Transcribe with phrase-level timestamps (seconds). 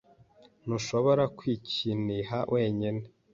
[0.65, 3.03] Ntuhobora kwikiniha wenyine